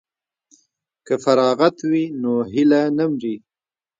که 1.05 1.13
فراغت 1.23 1.77
وي 1.89 2.03
نو 2.21 2.33
هیله 2.53 2.81
نه 2.97 3.05
مري. 3.11 3.35